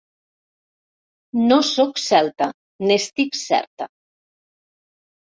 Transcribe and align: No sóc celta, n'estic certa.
No 1.49 1.57
sóc 1.71 1.99
celta, 2.03 2.47
n'estic 2.91 3.37
certa. 3.41 3.87